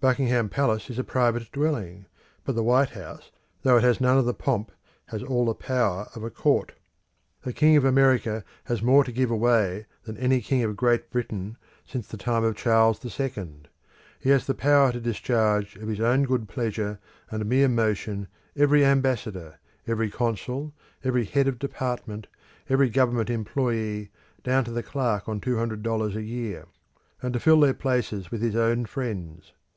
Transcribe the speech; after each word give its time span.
Buckingham 0.00 0.48
Palace 0.48 0.90
is 0.90 0.98
a 0.98 1.04
private 1.04 1.50
dwelling; 1.50 2.06
but 2.44 2.54
the 2.54 2.62
White 2.64 2.90
House, 2.90 3.30
though 3.62 3.76
it 3.76 3.82
has 3.84 4.00
none 4.00 4.16
of 4.18 4.24
the 4.26 4.34
pomp, 4.34 4.70
has 5.06 5.24
all 5.24 5.44
the 5.46 5.54
power 5.54 6.08
of 6.14 6.22
a 6.22 6.30
Court. 6.30 6.72
The 7.42 7.52
king 7.52 7.76
of 7.76 7.84
America 7.84 8.44
has 8.64 8.82
more 8.82 9.02
to 9.02 9.12
give 9.12 9.30
away 9.30 9.86
than 10.04 10.16
any 10.16 10.40
king 10.40 10.62
of 10.62 10.76
Great 10.76 11.10
Britain 11.10 11.56
since 11.84 12.06
the 12.08 12.16
time 12.16 12.44
of 12.44 12.56
Charles 12.56 13.00
the 13.00 13.10
Second. 13.10 13.68
He 14.20 14.30
has 14.30 14.46
the 14.46 14.54
power 14.54 14.92
to 14.92 15.00
discharge 15.00 15.74
of 15.76 15.88
his 15.88 16.00
own 16.00 16.24
good 16.24 16.48
pleasure 16.48 17.00
and 17.30 17.44
mere 17.46 17.68
motion 17.68 18.26
every 18.56 18.84
ambassador, 18.84 19.58
every 19.86 20.10
consul, 20.10 20.72
every 21.04 21.24
head 21.24 21.46
of 21.48 21.58
department, 21.58 22.28
every 22.68 22.88
government 22.90 23.28
employé, 23.30 24.10
down 24.44 24.64
to 24.64 24.72
the 24.72 24.82
clerk 24.82 25.28
on 25.28 25.40
two 25.40 25.56
hundred 25.58 25.82
dollars 25.82 26.14
a 26.16 26.22
year, 26.22 26.66
and 27.20 27.32
to 27.34 27.40
fill 27.40 27.60
their 27.60 27.74
places 27.74 28.30
with 28.32 28.42
his 28.42 28.56
own 28.56 28.84
friends. 28.84 29.52